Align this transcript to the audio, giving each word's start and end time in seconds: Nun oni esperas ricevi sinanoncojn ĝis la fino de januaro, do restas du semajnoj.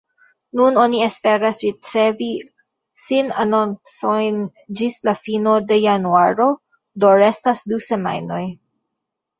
Nun 0.59 0.77
oni 0.83 1.01
esperas 1.07 1.59
ricevi 1.65 2.29
sinanoncojn 3.01 4.41
ĝis 4.81 4.99
la 5.11 5.17
fino 5.23 5.55
de 5.69 5.79
januaro, 5.85 6.51
do 7.05 7.17
restas 7.27 7.65
du 7.73 7.83
semajnoj. 7.93 8.45